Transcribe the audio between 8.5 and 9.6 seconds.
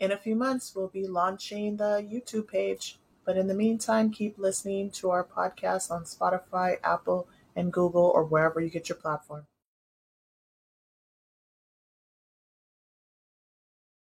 you get your platform.